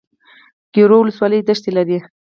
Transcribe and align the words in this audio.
ګیرو 0.73 0.97
ولسوالۍ 0.99 1.39
دښتې 1.47 1.71
لري؟ 1.77 1.97